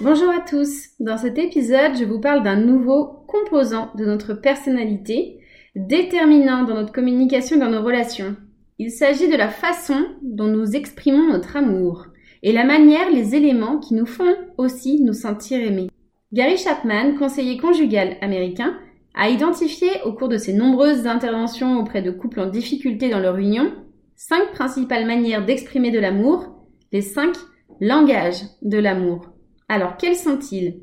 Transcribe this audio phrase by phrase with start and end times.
[0.00, 0.90] Bonjour à tous.
[1.00, 5.40] Dans cet épisode, je vous parle d'un nouveau composant de notre personnalité,
[5.74, 8.36] déterminant dans notre communication et dans nos relations.
[8.78, 12.06] Il s'agit de la façon dont nous exprimons notre amour
[12.44, 15.90] et la manière, les éléments qui nous font aussi nous sentir aimés.
[16.32, 18.78] Gary Chapman, conseiller conjugal américain,
[19.16, 23.36] a identifié au cours de ses nombreuses interventions auprès de couples en difficulté dans leur
[23.36, 23.72] union
[24.14, 26.46] cinq principales manières d'exprimer de l'amour,
[26.92, 27.34] les cinq
[27.80, 29.32] langages de l'amour.
[29.70, 30.80] Alors, quels sont-ils?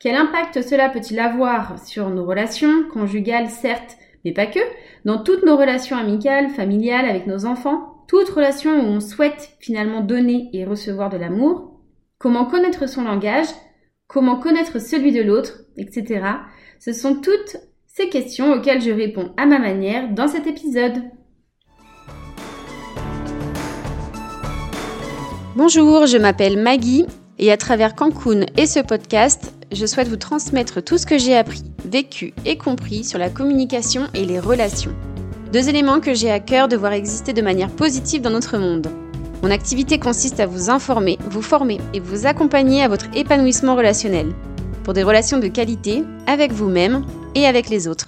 [0.00, 4.58] Quel impact cela peut-il avoir sur nos relations conjugales, certes, mais pas que,
[5.04, 10.00] dans toutes nos relations amicales, familiales, avec nos enfants, toute relation où on souhaite finalement
[10.00, 11.80] donner et recevoir de l'amour,
[12.18, 13.46] comment connaître son langage,
[14.08, 16.24] comment connaître celui de l'autre, etc.
[16.80, 21.00] Ce sont toutes ces questions auxquelles je réponds à ma manière dans cet épisode.
[25.54, 27.06] Bonjour, je m'appelle Maggie
[27.38, 31.36] et à travers Cancun et ce podcast, je souhaite vous transmettre tout ce que j'ai
[31.36, 34.94] appris, vécu et compris sur la communication et les relations.
[35.52, 38.88] Deux éléments que j'ai à cœur de voir exister de manière positive dans notre monde.
[39.42, 44.32] Mon activité consiste à vous informer, vous former et vous accompagner à votre épanouissement relationnel,
[44.82, 48.06] pour des relations de qualité avec vous-même et avec les autres.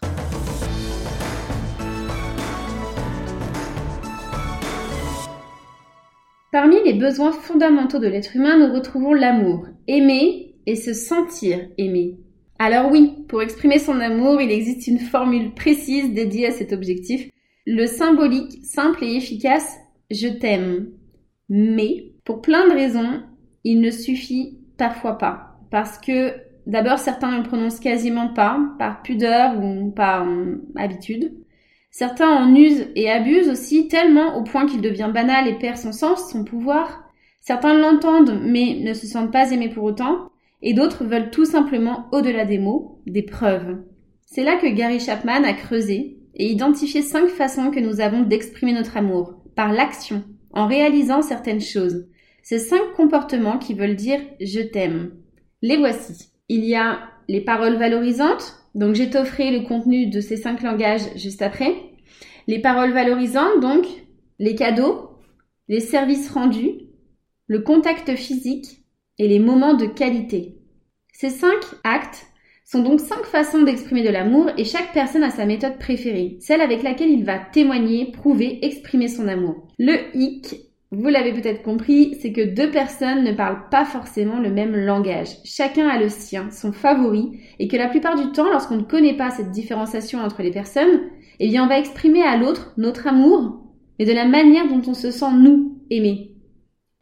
[6.51, 12.17] Parmi les besoins fondamentaux de l'être humain, nous retrouvons l'amour, aimer et se sentir aimé.
[12.59, 17.29] Alors oui, pour exprimer son amour, il existe une formule précise dédiée à cet objectif,
[17.67, 19.77] le symbolique simple et efficace
[20.11, 20.89] je t'aime.
[21.51, 23.23] Mais pour plein de raisons,
[23.65, 25.61] il ne suffit parfois pas.
[25.71, 26.33] Parce que
[26.67, 31.35] d'abord, certains ne le prononcent quasiment pas, par pudeur ou par hum, habitude.
[31.91, 35.93] Certains en usent et abusent aussi tellement au point qu'il devient banal et perd son
[35.93, 37.05] sens, son pouvoir.
[37.41, 40.31] Certains l'entendent mais ne se sentent pas aimés pour autant.
[40.61, 43.79] Et d'autres veulent tout simplement, au-delà des mots, des preuves.
[44.27, 48.73] C'est là que Gary Chapman a creusé et identifié cinq façons que nous avons d'exprimer
[48.73, 52.07] notre amour, par l'action, en réalisant certaines choses.
[52.43, 55.13] Ces cinq comportements qui veulent dire je t'aime.
[55.63, 56.31] Les voici.
[56.49, 61.43] Il y a les paroles valorisantes, donc j'étofferai le contenu de ces cinq langages juste
[61.43, 61.75] après.
[62.47, 63.87] Les paroles valorisantes, donc
[64.39, 65.11] les cadeaux,
[65.69, 66.89] les services rendus,
[67.47, 68.85] le contact physique
[69.19, 70.57] et les moments de qualité.
[71.13, 72.27] Ces cinq actes
[72.65, 76.61] sont donc cinq façons d'exprimer de l'amour et chaque personne a sa méthode préférée, celle
[76.61, 79.67] avec laquelle il va témoigner, prouver, exprimer son amour.
[79.79, 84.51] Le hic vous l'avez peut-être compris, c'est que deux personnes ne parlent pas forcément le
[84.51, 85.37] même langage.
[85.45, 89.17] Chacun a le sien, son favori, et que la plupart du temps, lorsqu'on ne connaît
[89.17, 91.11] pas cette différenciation entre les personnes,
[91.41, 93.63] eh bien on va exprimer à l'autre notre amour,
[93.99, 96.37] mais de la manière dont on se sent nous aimé.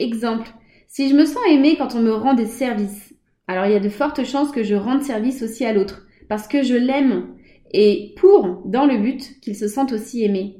[0.01, 0.49] Exemple,
[0.89, 3.15] si je me sens aimé quand on me rend des services,
[3.47, 6.49] alors il y a de fortes chances que je rende service aussi à l'autre, parce
[6.49, 7.37] que je l'aime,
[7.73, 10.57] et pour, dans le but, qu'il se sente aussi aimé.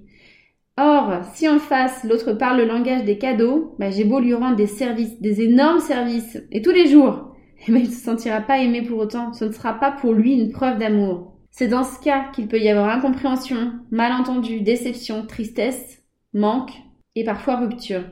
[0.79, 4.57] Or, si en face, l'autre parle le langage des cadeaux, bah, j'ai beau lui rendre
[4.57, 7.35] des services, des énormes services, et tous les jours,
[7.67, 10.13] eh ben, il ne se sentira pas aimé pour autant, ce ne sera pas pour
[10.13, 11.33] lui une preuve d'amour.
[11.51, 16.03] C'est dans ce cas qu'il peut y avoir incompréhension, malentendu, déception, tristesse,
[16.35, 16.73] manque
[17.15, 18.05] et parfois rupture.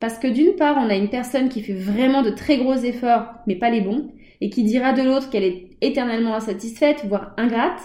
[0.00, 3.26] Parce que d'une part, on a une personne qui fait vraiment de très gros efforts,
[3.46, 7.80] mais pas les bons, et qui dira de l'autre qu'elle est éternellement insatisfaite, voire ingrate,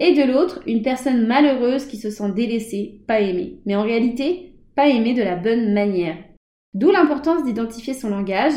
[0.00, 4.54] et de l'autre, une personne malheureuse qui se sent délaissée, pas aimée, mais en réalité,
[4.76, 6.16] pas aimée de la bonne manière.
[6.74, 8.54] D'où l'importance d'identifier son langage,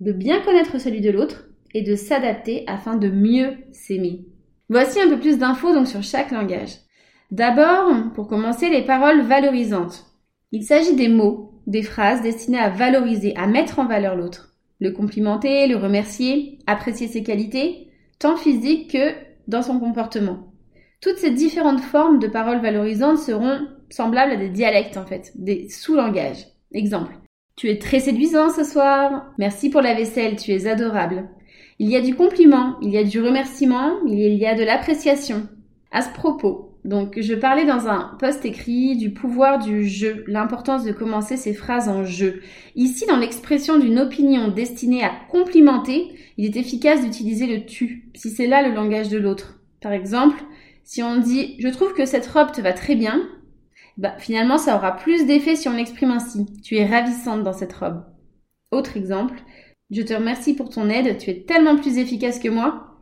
[0.00, 4.26] de bien connaître celui de l'autre et de s'adapter afin de mieux s'aimer.
[4.68, 6.76] Voici un peu plus d'infos donc sur chaque langage.
[7.30, 10.04] D'abord, pour commencer, les paroles valorisantes.
[10.52, 14.54] Il s'agit des mots, des phrases destinées à valoriser, à mettre en valeur l'autre.
[14.80, 19.14] Le complimenter, le remercier, apprécier ses qualités, tant physiques que
[19.48, 20.53] dans son comportement.
[21.04, 25.68] Toutes ces différentes formes de paroles valorisantes seront semblables à des dialectes en fait, des
[25.68, 26.46] sous-langages.
[26.72, 27.12] Exemple.
[27.56, 29.26] Tu es très séduisant ce soir.
[29.36, 31.28] Merci pour la vaisselle, tu es adorable.
[31.78, 35.46] Il y a du compliment, il y a du remerciement, il y a de l'appréciation.
[35.92, 40.84] À ce propos, donc je parlais dans un post écrit du pouvoir du jeu, l'importance
[40.84, 42.40] de commencer ces phrases en jeu.
[42.76, 48.30] Ici, dans l'expression d'une opinion destinée à complimenter, il est efficace d'utiliser le tu, si
[48.30, 49.60] c'est là le langage de l'autre.
[49.82, 50.42] Par exemple,
[50.84, 53.28] si on dit je trouve que cette robe te va très bien,
[53.96, 56.46] bah, finalement ça aura plus d'effet si on l'exprime ainsi.
[56.62, 58.04] Tu es ravissante dans cette robe.
[58.70, 59.34] Autre exemple,
[59.90, 63.00] je te remercie pour ton aide, tu es tellement plus efficace que moi.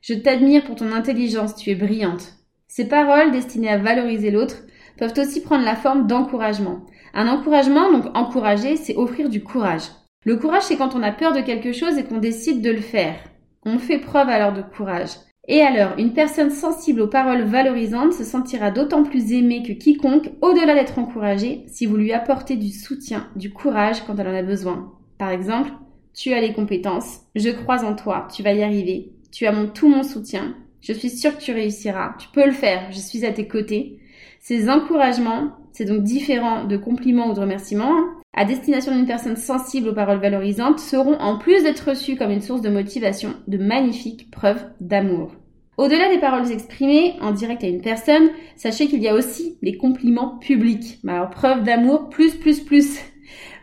[0.00, 2.34] Je t'admire pour ton intelligence, tu es brillante.
[2.66, 4.62] Ces paroles destinées à valoriser l'autre
[4.98, 6.86] peuvent aussi prendre la forme d'encouragement.
[7.14, 9.82] Un encouragement, donc encourager, c'est offrir du courage.
[10.24, 12.80] Le courage, c'est quand on a peur de quelque chose et qu'on décide de le
[12.80, 13.16] faire.
[13.64, 15.10] On fait preuve alors de courage.
[15.48, 20.30] Et alors, une personne sensible aux paroles valorisantes se sentira d'autant plus aimée que quiconque,
[20.40, 24.42] au-delà d'être encouragée, si vous lui apportez du soutien, du courage quand elle en a
[24.42, 24.92] besoin.
[25.18, 25.72] Par exemple,
[26.14, 29.88] tu as les compétences, je crois en toi, tu vas y arriver, tu as tout
[29.88, 33.32] mon soutien, je suis sûre que tu réussiras, tu peux le faire, je suis à
[33.32, 33.98] tes côtés.
[34.38, 39.36] Ces encouragements, c'est donc différent de compliments ou de remerciements, hein, à destination d'une personne
[39.36, 43.58] sensible aux paroles valorisantes, seront en plus d'être reçus comme une source de motivation, de
[43.58, 45.32] magnifiques preuves d'amour.
[45.78, 49.76] Au-delà des paroles exprimées en direct à une personne, sachez qu'il y a aussi les
[49.76, 50.98] compliments publics.
[51.06, 53.00] Alors preuve d'amour plus plus plus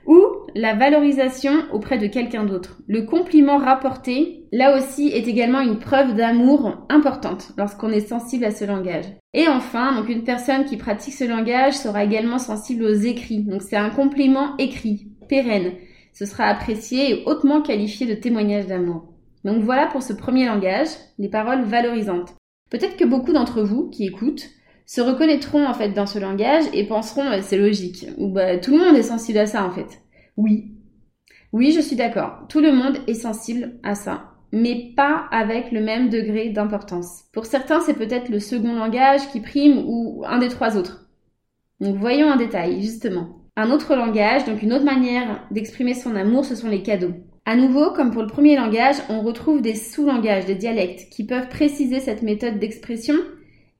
[0.09, 0.25] ou
[0.56, 2.79] la valorisation auprès de quelqu'un d'autre.
[2.88, 8.50] Le compliment rapporté, là aussi, est également une preuve d'amour importante lorsqu'on est sensible à
[8.50, 9.06] ce langage.
[9.35, 13.44] Et enfin, donc une personne qui pratique ce langage sera également sensible aux écrits.
[13.44, 15.73] Donc c'est un compliment écrit, pérenne.
[16.13, 19.13] Ce sera apprécié et hautement qualifié de témoignage d'amour.
[19.45, 20.89] Donc voilà pour ce premier langage,
[21.19, 22.33] les paroles valorisantes.
[22.71, 24.50] Peut-être que beaucoup d'entre vous qui écoutent
[24.89, 28.71] se reconnaîtront en fait dans ce langage et penseront euh, c'est logique ou bah, tout
[28.71, 30.01] le monde est sensible à ça en fait.
[30.36, 30.71] Oui.
[31.53, 32.45] Oui, je suis d'accord.
[32.50, 37.25] Tout le monde est sensible à ça, mais pas avec le même degré d'importance.
[37.33, 41.07] Pour certains, c'est peut-être le second langage qui prime ou un des trois autres.
[41.80, 43.44] Donc voyons un détail, justement.
[43.57, 47.13] Un autre langage, donc une autre manière d'exprimer son amour, ce sont les cadeaux.
[47.45, 51.50] À nouveau, comme pour le premier langage, on retrouve des sous-langages, des dialectes qui peuvent
[51.50, 53.15] préciser cette méthode d'expression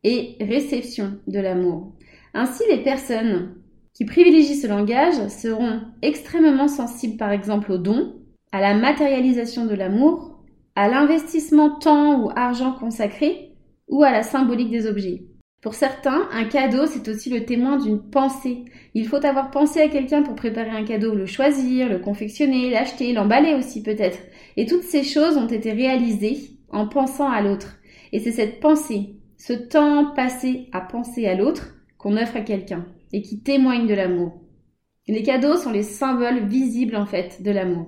[0.04, 1.94] et réception de l'amour.
[2.34, 3.56] Ainsi, les personnes
[3.94, 8.16] qui privilégient ce langage seront extrêmement sensibles par exemple au don,
[8.52, 10.40] à la matérialisation de l'amour,
[10.76, 13.56] à l'investissement temps ou argent consacré
[13.88, 15.24] ou à la symbolique des objets.
[15.62, 18.64] Pour certains, un cadeau, c'est aussi le témoin d'une pensée.
[18.94, 23.12] Il faut avoir pensé à quelqu'un pour préparer un cadeau, le choisir, le confectionner, l'acheter,
[23.12, 24.20] l'emballer aussi peut-être.
[24.56, 26.38] Et toutes ces choses ont été réalisées
[26.70, 27.76] en pensant à l'autre.
[28.14, 32.86] Et c'est cette pensée, ce temps passé à penser à l'autre qu'on offre à quelqu'un
[33.14, 34.42] et qui témoigne de l'amour.
[35.08, 37.88] Les cadeaux sont les symboles visibles en fait de l'amour.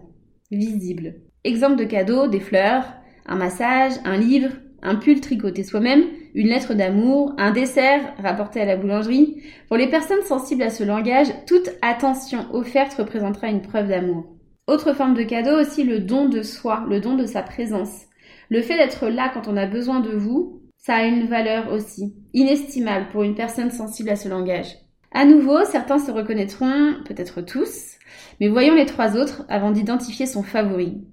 [0.49, 1.15] Visibles.
[1.43, 2.85] Exemple de cadeaux, des fleurs,
[3.25, 4.51] un massage, un livre,
[4.81, 6.03] un pull tricoté soi-même,
[6.33, 9.43] une lettre d'amour, un dessert rapporté à la boulangerie.
[9.67, 14.25] Pour les personnes sensibles à ce langage, toute attention offerte représentera une preuve d'amour.
[14.67, 18.05] Autre forme de cadeau aussi le don de soi, le don de sa présence.
[18.49, 22.15] Le fait d'être là quand on a besoin de vous, ça a une valeur aussi,
[22.33, 24.77] inestimable pour une personne sensible à ce langage.
[25.11, 27.97] À nouveau, certains se reconnaîtront, peut-être tous,
[28.39, 31.05] mais voyons les trois autres avant d'identifier son favori.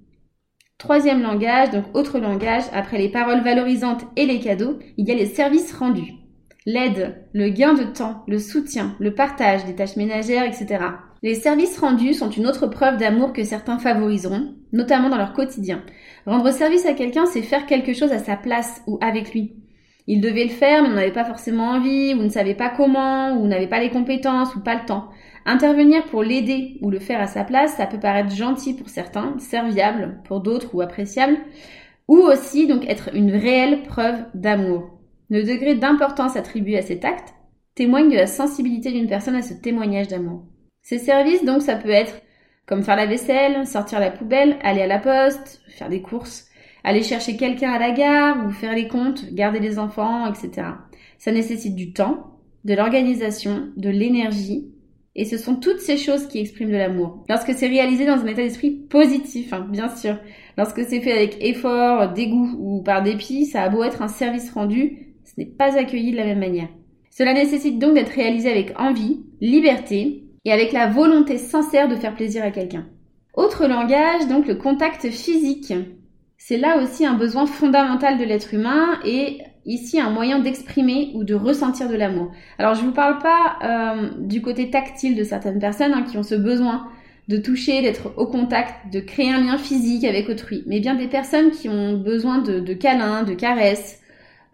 [0.79, 5.15] Troisième langage, donc autre langage, après les paroles valorisantes et les cadeaux, il y a
[5.15, 6.13] les services rendus.
[6.65, 10.85] L'aide, le gain de temps, le soutien, le partage des tâches ménagères, etc.
[11.21, 15.83] Les services rendus sont une autre preuve d'amour que certains favoriseront, notamment dans leur quotidien.
[16.25, 19.55] Rendre service à quelqu'un, c'est faire quelque chose à sa place ou avec lui.
[20.07, 23.47] Il devait le faire, mais n'avait pas forcément envie, ou ne savait pas comment, ou
[23.47, 25.09] n'avait pas les compétences, ou pas le temps.
[25.45, 29.37] Intervenir pour l'aider ou le faire à sa place, ça peut paraître gentil pour certains,
[29.39, 31.37] serviable pour d'autres ou appréciable,
[32.07, 34.99] ou aussi donc être une réelle preuve d'amour.
[35.29, 37.33] Le degré d'importance attribué à cet acte
[37.75, 40.43] témoigne de la sensibilité d'une personne à ce témoignage d'amour.
[40.89, 42.19] Ces services, donc, ça peut être
[42.65, 46.47] comme faire la vaisselle, sortir la poubelle, aller à la poste, faire des courses,
[46.83, 50.69] aller chercher quelqu'un à la gare ou faire les comptes, garder les enfants, etc.
[51.19, 54.71] Ça nécessite du temps, de l'organisation, de l'énergie,
[55.13, 57.23] et ce sont toutes ces choses qui expriment de l'amour.
[57.29, 60.17] Lorsque c'est réalisé dans un état d'esprit positif, hein, bien sûr.
[60.57, 64.49] Lorsque c'est fait avec effort, dégoût ou par dépit, ça a beau être un service
[64.49, 66.69] rendu, ce n'est pas accueilli de la même manière.
[67.11, 72.15] Cela nécessite donc d'être réalisé avec envie, liberté et avec la volonté sincère de faire
[72.15, 72.87] plaisir à quelqu'un.
[73.35, 75.71] Autre langage, donc le contact physique.
[76.39, 81.23] C'est là aussi un besoin fondamental de l'être humain et ici un moyen d'exprimer ou
[81.23, 82.31] de ressentir de l'amour.
[82.57, 86.17] Alors je ne vous parle pas euh, du côté tactile de certaines personnes hein, qui
[86.17, 86.87] ont ce besoin
[87.27, 91.07] de toucher, d'être au contact, de créer un lien physique avec autrui, mais bien des
[91.07, 94.01] personnes qui ont besoin de, câlins, de caresses,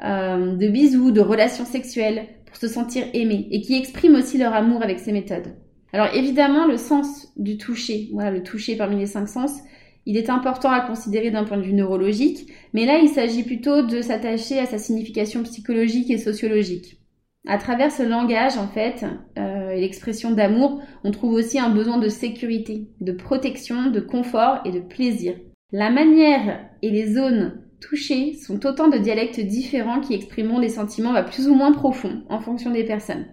[0.04, 4.54] euh, de bisous, de relations sexuelles pour se sentir aimées et qui expriment aussi leur
[4.54, 5.56] amour avec ces méthodes.
[5.96, 9.62] Alors évidemment, le sens du toucher, voilà, le toucher parmi les cinq sens,
[10.06, 13.82] il est important à considérer d'un point de vue neurologique, mais là il s'agit plutôt
[13.82, 17.00] de s'attacher à sa signification psychologique et sociologique.
[17.48, 19.06] À travers ce langage, en fait,
[19.40, 24.60] euh, et l'expression d'amour, on trouve aussi un besoin de sécurité, de protection, de confort
[24.66, 25.36] et de plaisir.
[25.72, 31.24] La manière et les zones touchées sont autant de dialectes différents qui exprimeront des sentiments
[31.24, 33.28] plus ou moins profonds en fonction des personnes.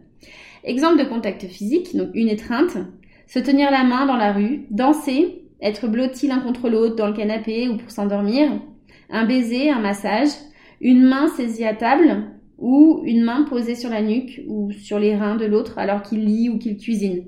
[0.65, 2.77] Exemple de contact physique, donc une étreinte,
[3.27, 7.15] se tenir la main dans la rue, danser, être blotti l'un contre l'autre dans le
[7.15, 8.49] canapé ou pour s'endormir,
[9.11, 10.31] un baiser, un massage,
[10.81, 12.25] une main saisie à table
[12.59, 16.25] ou une main posée sur la nuque ou sur les reins de l'autre alors qu'il
[16.25, 17.25] lit ou qu'il cuisine.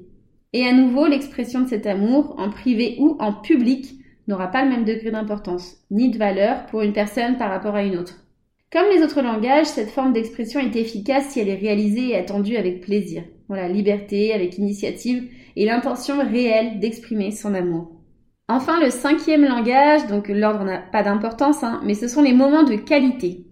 [0.53, 3.97] Et à nouveau, l'expression de cet amour, en privé ou en public,
[4.29, 7.83] n'aura pas le même degré d'importance, ni de valeur pour une personne par rapport à
[7.83, 8.24] une autre.
[8.75, 12.57] Comme les autres langages, cette forme d'expression est efficace si elle est réalisée et attendue
[12.57, 13.23] avec plaisir.
[13.47, 17.93] Voilà, liberté, avec initiative et l'intention réelle d'exprimer son amour.
[18.49, 22.64] Enfin, le cinquième langage, donc l'ordre n'a pas d'importance, hein, mais ce sont les moments
[22.64, 23.47] de qualité.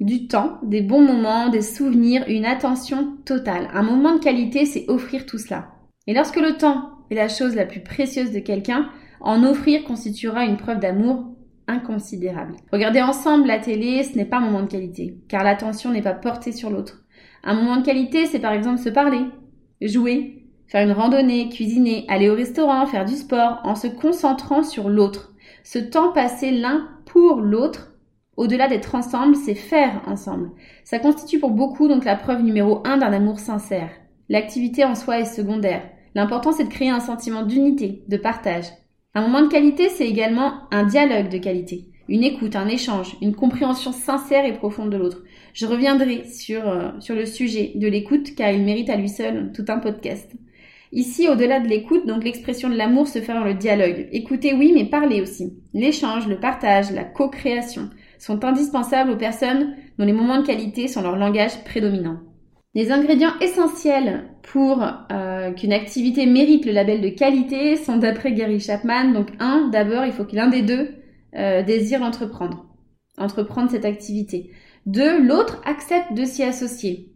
[0.00, 3.68] Du temps, des bons moments, des souvenirs, une attention totale.
[3.72, 5.68] Un moment de qualité, c'est offrir tout cela.
[6.08, 10.44] Et lorsque le temps est la chose la plus précieuse de quelqu'un, en offrir constituera
[10.46, 11.37] une preuve d'amour
[11.68, 12.56] inconsidérable.
[12.72, 16.14] Regarder ensemble la télé, ce n'est pas un moment de qualité, car l'attention n'est pas
[16.14, 17.04] portée sur l'autre.
[17.44, 19.20] Un moment de qualité, c'est par exemple se parler,
[19.80, 24.88] jouer, faire une randonnée, cuisiner, aller au restaurant, faire du sport, en se concentrant sur
[24.88, 25.32] l'autre.
[25.62, 27.92] Ce temps passé l'un pour l'autre,
[28.36, 30.50] au-delà d'être ensemble, c'est faire ensemble.
[30.84, 33.90] Ça constitue pour beaucoup donc la preuve numéro un d'un amour sincère.
[34.28, 35.82] L'activité en soi est secondaire.
[36.14, 38.66] L'important c'est de créer un sentiment d'unité, de partage.
[39.14, 43.34] Un moment de qualité, c'est également un dialogue de qualité, une écoute, un échange, une
[43.34, 45.22] compréhension sincère et profonde de l'autre.
[45.54, 49.50] Je reviendrai sur, euh, sur le sujet de l'écoute car il mérite à lui seul
[49.52, 50.30] tout un podcast.
[50.92, 54.08] Ici, au-delà de l'écoute, donc l'expression de l'amour se fait dans le dialogue.
[54.12, 55.54] Écouter, oui, mais parler aussi.
[55.74, 61.02] L'échange, le partage, la co-création sont indispensables aux personnes dont les moments de qualité sont
[61.02, 62.20] leur langage prédominant.
[62.78, 68.60] Les ingrédients essentiels pour euh, qu'une activité mérite le label de qualité sont d'après Gary
[68.60, 69.10] Chapman.
[69.10, 70.90] Donc un, d'abord, il faut que l'un des deux
[71.34, 72.66] euh, désire entreprendre,
[73.16, 74.52] entreprendre cette activité.
[74.86, 77.08] Deux, l'autre accepte de s'y associer.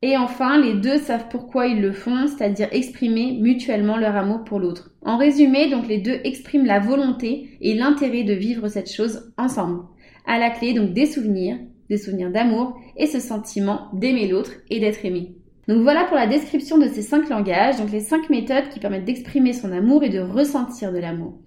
[0.00, 4.58] Et enfin, les deux savent pourquoi ils le font, c'est-à-dire exprimer mutuellement leur amour pour
[4.58, 4.92] l'autre.
[5.02, 9.82] En résumé, donc les deux expriment la volonté et l'intérêt de vivre cette chose ensemble.
[10.26, 11.58] À la clé, donc des souvenirs,
[11.90, 15.34] des souvenirs d'amour et ce sentiment d'aimer l'autre et d'être aimé.
[15.68, 19.04] Donc voilà pour la description de ces cinq langages, donc les cinq méthodes qui permettent
[19.04, 21.38] d'exprimer son amour et de ressentir de l'amour.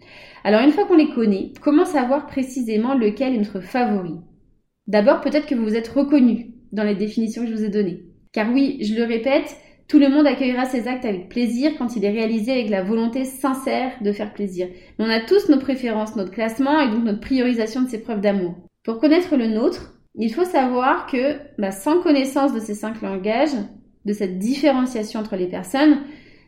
[0.44, 4.14] Alors une fois qu'on les connaît, comment savoir précisément lequel est notre favori?
[4.88, 8.04] D'abord, peut-être que vous vous êtes reconnu dans les définitions que je vous ai données.
[8.34, 9.56] Car oui, je le répète,
[9.88, 13.26] tout le monde accueillera ses actes avec plaisir quand il est réalisé avec la volonté
[13.26, 14.68] sincère de faire plaisir.
[14.98, 18.22] Mais on a tous nos préférences, notre classement et donc notre priorisation de ses preuves
[18.22, 18.56] d'amour.
[18.84, 23.56] Pour connaître le nôtre, il faut savoir que bah, sans connaissance de ces cinq langages,
[24.06, 26.02] de cette différenciation entre les personnes,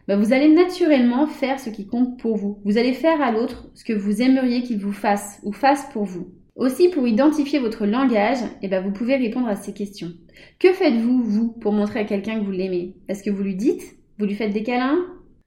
[0.08, 2.60] bah, vous allez naturellement faire ce qui compte pour vous.
[2.64, 6.04] Vous allez faire à l'autre ce que vous aimeriez qu'il vous fasse ou fasse pour
[6.04, 6.28] vous.
[6.56, 10.14] Aussi, pour identifier votre langage, eh ben, vous pouvez répondre à ces questions.
[10.60, 12.96] Que faites-vous, vous, pour montrer à quelqu'un que vous l'aimez?
[13.10, 13.98] Est-ce que vous lui dites?
[14.20, 15.00] Vous lui faites des câlins?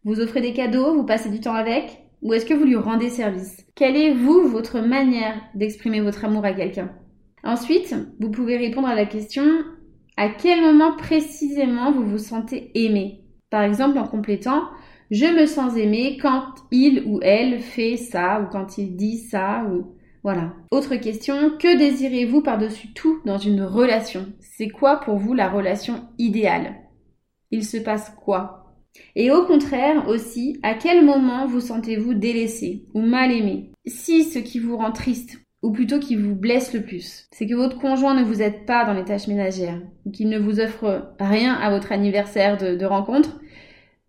[0.05, 0.95] Vous offrez des cadeaux?
[0.95, 2.05] Vous passez du temps avec?
[2.21, 3.65] Ou est-ce que vous lui rendez service?
[3.75, 6.91] Quelle est, vous, votre manière d'exprimer votre amour à quelqu'un?
[7.49, 9.43] Ensuite, vous pouvez répondre à la question
[10.19, 13.23] à quel moment précisément vous vous sentez aimé?
[13.49, 14.64] Par exemple, en complétant
[15.11, 19.64] je me sens aimé quand il ou elle fait ça ou quand il dit ça
[19.64, 20.52] ou voilà.
[20.71, 24.26] Autre question, que désirez-vous par-dessus tout dans une relation?
[24.40, 26.75] C'est quoi pour vous la relation idéale?
[27.50, 28.75] Il se passe quoi?
[29.17, 33.73] Et au contraire aussi, à quel moment vous sentez-vous délaissé ou mal aimé?
[33.87, 37.55] Si ce qui vous rend triste ou plutôt qui vous blesse le plus, c'est que
[37.55, 39.81] votre conjoint ne vous aide pas dans les tâches ménagères,
[40.12, 43.41] qu'il ne vous offre rien à votre anniversaire de, rencontre,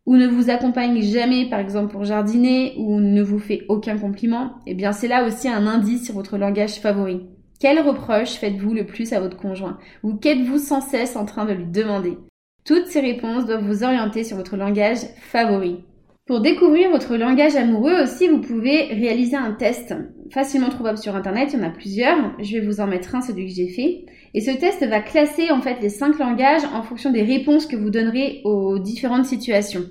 [0.06, 4.56] ou ne vous accompagne jamais, par exemple, pour jardiner, ou ne vous fait aucun compliment,
[4.68, 7.22] eh bien c'est là aussi un indice sur votre langage favori.
[7.60, 11.54] Quel reproche faites-vous le plus à votre conjoint Ou qu'êtes-vous sans cesse en train de
[11.54, 12.18] lui demander?
[12.64, 15.84] Toutes ces réponses doivent vous orienter sur votre langage favori.
[16.30, 19.96] Pour découvrir votre langage amoureux aussi, vous pouvez réaliser un test
[20.30, 22.36] facilement trouvable sur internet, il y en a plusieurs.
[22.40, 24.06] Je vais vous en mettre un, celui que j'ai fait.
[24.36, 27.76] Et ce test va classer en fait les cinq langages en fonction des réponses que
[27.76, 29.86] vous donnerez aux différentes situations.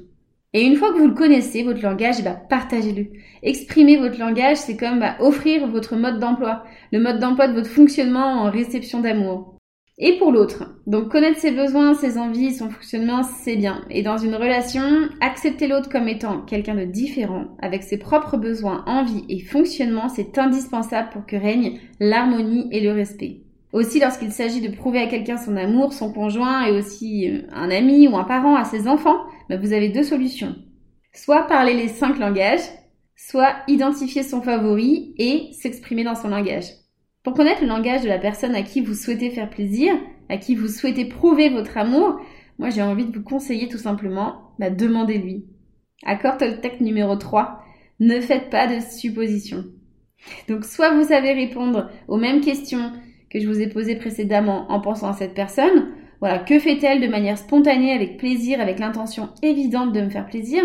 [0.54, 3.09] Et une fois que vous le connaissez, votre langage, bah, partagez-le.
[3.42, 7.68] Exprimer votre langage, c'est comme bah, offrir votre mode d'emploi, le mode d'emploi de votre
[7.68, 9.58] fonctionnement en réception d'amour
[9.99, 10.64] et pour l'autre.
[10.87, 13.85] Donc connaître ses besoins, ses envies, son fonctionnement, c'est bien.
[13.90, 14.83] Et dans une relation,
[15.21, 20.38] accepter l'autre comme étant quelqu'un de différent, avec ses propres besoins, envies et fonctionnements, c'est
[20.38, 23.43] indispensable pour que règne l'harmonie et le respect.
[23.73, 27.71] Aussi, lorsqu'il s'agit de prouver à quelqu'un son amour, son conjoint et aussi euh, un
[27.71, 29.19] ami ou un parent à ses enfants,
[29.50, 30.55] bah, vous avez deux solutions.
[31.12, 32.67] Soit parler les cinq langages,
[33.14, 36.67] soit identifier son favori et s'exprimer dans son langage.
[37.28, 39.92] Pour connaître le langage de la personne à qui vous souhaitez faire plaisir,
[40.30, 42.18] à qui vous souhaitez prouver votre amour,
[42.58, 45.44] moi j'ai envie de vous conseiller tout simplement, bah, demandez-lui.
[46.06, 47.62] Accord Toltec numéro 3.
[48.00, 49.66] Ne faites pas de suppositions.
[50.49, 52.92] Donc soit vous savez répondre aux mêmes questions
[53.28, 55.88] que je vous ai posées précédemment en pensant à cette personne,
[56.20, 60.64] voilà, que fait-elle de manière spontanée, avec plaisir, avec l'intention évidente de me faire plaisir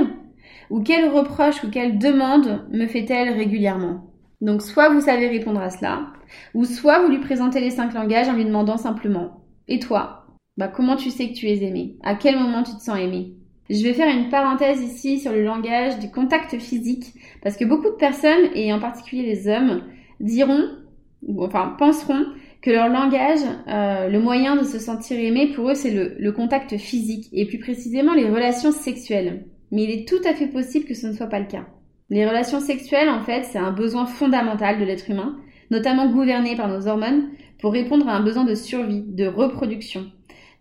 [0.70, 4.06] Ou quel reproche ou quelle demande me fait-elle régulièrement
[4.40, 6.08] Donc soit vous savez répondre à cela,
[6.54, 10.26] ou soit vous lui présentez les cinq langages en lui demandant simplement Et toi?
[10.58, 11.98] Bah, Comment tu sais que tu es aimé?
[12.04, 13.34] À quel moment tu te sens aimé?
[13.70, 17.90] Je vais faire une parenthèse ici sur le langage du contact physique, parce que beaucoup
[17.90, 19.84] de personnes, et en particulier les hommes,
[20.20, 20.68] diront,
[21.26, 22.26] ou enfin penseront
[22.62, 26.32] que leur langage, euh, le moyen de se sentir aimé, pour eux, c'est le, le,
[26.32, 29.46] contact physique, et plus précisément les relations sexuelles.
[29.72, 31.66] Mais il est tout à fait possible que ce ne soit pas le cas.
[32.10, 35.38] Les relations sexuelles, en fait, c'est un besoin fondamental de l'être humain,
[35.74, 40.06] notamment gouverné par nos hormones, pour répondre à un besoin de survie, de reproduction.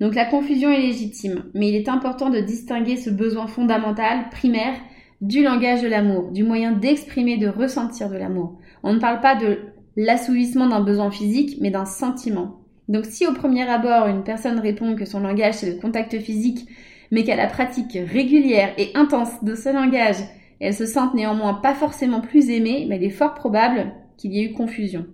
[0.00, 4.74] Donc la confusion est légitime, mais il est important de distinguer ce besoin fondamental, primaire,
[5.20, 8.58] du langage de l'amour, du moyen d'exprimer, de ressentir de l'amour.
[8.82, 9.58] On ne parle pas de
[9.96, 12.62] l'assouvissement d'un besoin physique, mais d'un sentiment.
[12.88, 16.66] Donc si au premier abord une personne répond que son langage c'est le contact physique,
[17.12, 20.16] mais qu'à la pratique régulière et intense de ce langage,
[20.58, 23.92] elle se sente néanmoins pas forcément plus aimée, mais il est fort probable
[24.22, 25.06] qu'il y ait eu confusion.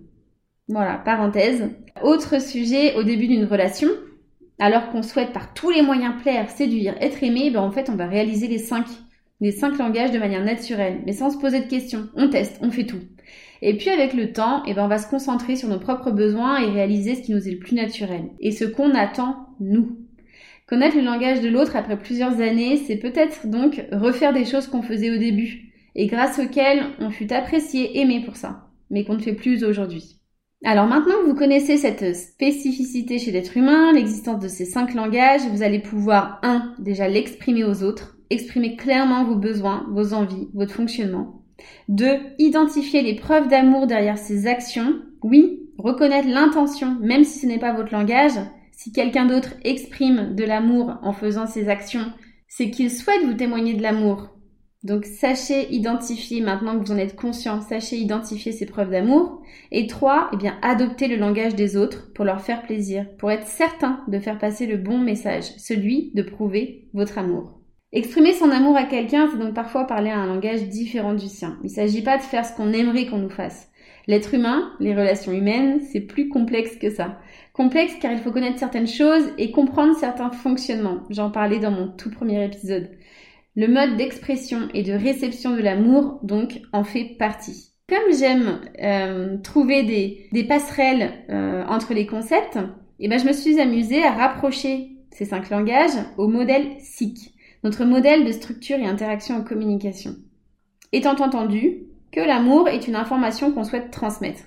[0.67, 1.67] Voilà, parenthèse.
[2.03, 3.89] Autre sujet au début d'une relation,
[4.59, 7.95] alors qu'on souhaite par tous les moyens plaire, séduire, être aimé, ben en fait on
[7.95, 8.85] va réaliser les cinq,
[9.41, 12.07] les langages de manière naturelle, mais sans se poser de questions.
[12.15, 13.01] On teste, on fait tout.
[13.63, 16.61] Et puis avec le temps, eh ben on va se concentrer sur nos propres besoins
[16.61, 19.97] et réaliser ce qui nous est le plus naturel et ce qu'on attend nous.
[20.67, 24.83] Connaître le langage de l'autre après plusieurs années, c'est peut-être donc refaire des choses qu'on
[24.83, 29.21] faisait au début et grâce auxquelles on fut apprécié, aimé pour ça, mais qu'on ne
[29.21, 30.19] fait plus aujourd'hui.
[30.65, 35.47] Alors maintenant que vous connaissez cette spécificité chez l'être humain, l'existence de ces cinq langages,
[35.51, 40.73] vous allez pouvoir, un, déjà l'exprimer aux autres, exprimer clairement vos besoins, vos envies, votre
[40.73, 41.43] fonctionnement.
[41.87, 42.05] 2.
[42.39, 45.01] Identifier les preuves d'amour derrière ces actions.
[45.23, 48.39] Oui, reconnaître l'intention, même si ce n'est pas votre langage.
[48.71, 52.13] Si quelqu'un d'autre exprime de l'amour en faisant ces actions,
[52.47, 54.29] c'est qu'il souhaite vous témoigner de l'amour.
[54.83, 59.41] Donc sachez identifier, maintenant que vous en êtes conscient, sachez identifier ces preuves d'amour.
[59.71, 60.29] Et 3.
[60.33, 64.19] Eh bien, adopter le langage des autres pour leur faire plaisir, pour être certain de
[64.19, 67.59] faire passer le bon message, celui de prouver votre amour.
[67.91, 71.57] Exprimer son amour à quelqu'un, c'est donc parfois parler un langage différent du sien.
[71.63, 73.69] Il ne s'agit pas de faire ce qu'on aimerait qu'on nous fasse.
[74.07, 77.19] L'être humain, les relations humaines, c'est plus complexe que ça.
[77.53, 81.03] Complexe car il faut connaître certaines choses et comprendre certains fonctionnements.
[81.09, 82.89] J'en parlais dans mon tout premier épisode.
[83.59, 87.73] Le mode d'expression et de réception de l'amour, donc, en fait partie.
[87.89, 89.83] Comme j'aime euh, trouver
[90.31, 92.57] des, passerelles euh, entre les concepts,
[93.01, 97.33] eh ben, je me suis amusée à rapprocher ces cinq langages au modèle SIC
[97.65, 100.15] notre modèle de structure et interaction en communication.
[100.93, 101.79] Étant entendu
[102.13, 104.43] que l'amour est une information qu'on souhaite transmettre.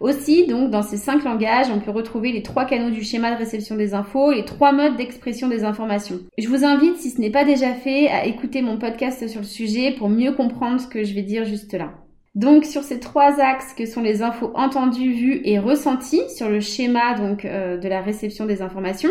[0.00, 3.38] Aussi, donc, dans ces cinq langages, on peut retrouver les trois canaux du schéma de
[3.38, 6.20] réception des infos les trois modes d'expression des informations.
[6.38, 9.46] Je vous invite, si ce n'est pas déjà fait, à écouter mon podcast sur le
[9.46, 11.92] sujet pour mieux comprendre ce que je vais dire juste là.
[12.34, 16.60] Donc, sur ces trois axes que sont les infos entendues, vues et ressenties sur le
[16.60, 19.10] schéma donc euh, de la réception des informations,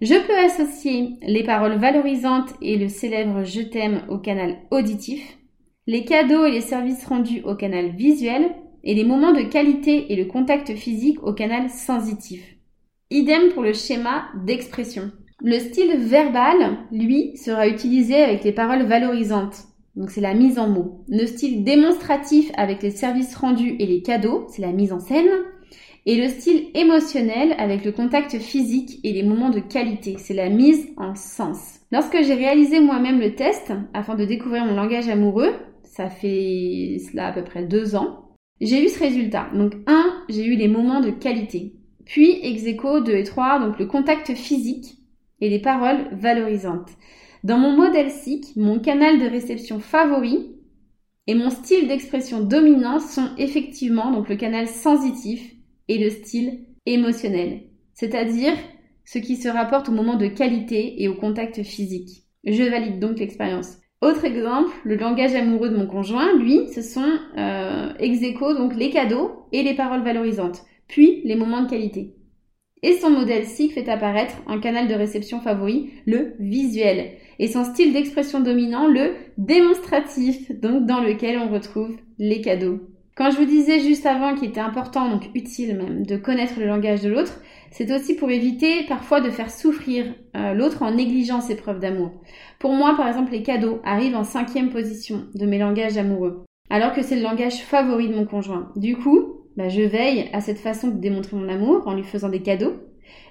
[0.00, 5.38] je peux associer les paroles valorisantes et le célèbre je t'aime au canal auditif,
[5.86, 8.50] les cadeaux et les services rendus au canal visuel,
[8.84, 12.56] et les moments de qualité et le contact physique au canal sensitif.
[13.10, 15.10] Idem pour le schéma d'expression.
[15.42, 19.64] Le style verbal, lui, sera utilisé avec les paroles valorisantes.
[19.96, 21.04] Donc c'est la mise en mots.
[21.08, 25.28] Le style démonstratif avec les services rendus et les cadeaux, c'est la mise en scène
[26.06, 30.16] et le style émotionnel avec le contact physique et les moments de qualité.
[30.18, 31.80] C'est la mise en sens.
[31.92, 37.28] Lorsque j'ai réalisé moi-même le test afin de découvrir mon langage amoureux, ça fait cela
[37.28, 39.48] à peu près deux ans, j'ai eu ce résultat.
[39.54, 41.74] Donc un, j'ai eu les moments de qualité.
[42.04, 44.98] Puis ex aequo 2 et 3, donc le contact physique
[45.40, 46.90] et les paroles valorisantes.
[47.44, 50.56] Dans mon modèle SIC, mon canal de réception favori
[51.26, 55.54] et mon style d'expression dominant sont effectivement donc le canal sensitif
[55.88, 58.54] et le style émotionnel, c'est-à-dire
[59.04, 62.24] ce qui se rapporte au moment de qualité et au contact physique.
[62.44, 63.76] Je valide donc l'expérience.
[64.02, 67.06] Autre exemple, le langage amoureux de mon conjoint, lui, ce sont
[67.38, 68.20] euh, ex
[68.58, 72.16] donc les cadeaux et les paroles valorisantes, puis les moments de qualité.
[72.82, 77.62] Et son modèle SIC fait apparaître un canal de réception favori, le visuel, et son
[77.62, 82.80] style d'expression dominant, le démonstratif, donc dans lequel on retrouve les cadeaux
[83.14, 86.66] Quand je vous disais juste avant qu'il était important, donc utile même, de connaître le
[86.66, 91.42] langage de l'autre, c'est aussi pour éviter parfois de faire souffrir euh, l'autre en négligeant
[91.42, 92.10] ses preuves d'amour.
[92.58, 96.94] Pour moi, par exemple, les cadeaux arrivent en cinquième position de mes langages amoureux, alors
[96.94, 98.72] que c'est le langage favori de mon conjoint.
[98.76, 102.30] Du coup, bah, je veille à cette façon de démontrer mon amour en lui faisant
[102.30, 102.76] des cadeaux.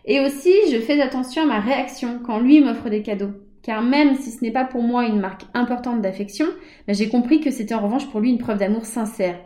[0.06, 3.32] Et aussi, je fais attention à ma réaction quand lui m'offre des cadeaux.
[3.63, 6.46] Car même si ce n'est pas pour moi une marque importante d'affection,
[6.88, 9.39] bah, j'ai compris que c'était en revanche pour lui une preuve d'amour sincère.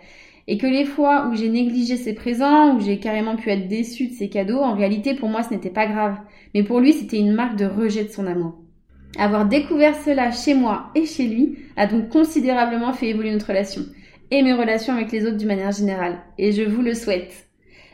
[0.48, 4.08] Et que les fois où j'ai négligé ses présents, où j'ai carrément pu être déçue
[4.08, 6.18] de ses cadeaux, en réalité pour moi ce n'était pas grave.
[6.54, 8.56] Mais pour lui c'était une marque de rejet de son amour.
[9.18, 13.84] Avoir découvert cela chez moi et chez lui a donc considérablement fait évoluer notre relation
[14.32, 16.20] et mes relations avec les autres d'une manière générale.
[16.38, 17.48] Et je vous le souhaite.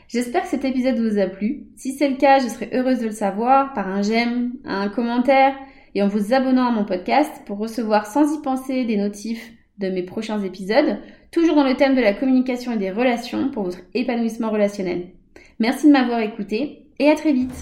[0.08, 1.68] J'espère que cet épisode vous a plu.
[1.76, 5.54] Si c'est le cas, je serais heureuse de le savoir par un j'aime, un commentaire
[5.94, 9.88] et en vous abonnant à mon podcast pour recevoir sans y penser des notifs de
[9.88, 10.98] mes prochains épisodes,
[11.30, 15.08] toujours dans le thème de la communication et des relations pour votre épanouissement relationnel.
[15.58, 17.54] Merci de m'avoir écouté et à très vite